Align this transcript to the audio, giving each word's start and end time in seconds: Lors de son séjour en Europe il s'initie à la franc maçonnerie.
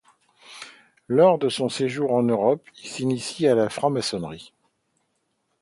Lors 1.07 1.37
de 1.37 1.47
son 1.47 1.69
séjour 1.69 2.11
en 2.11 2.23
Europe 2.23 2.67
il 2.81 2.89
s'initie 2.89 3.45
à 3.47 3.53
la 3.53 3.69
franc 3.69 3.91
maçonnerie. 3.91 4.51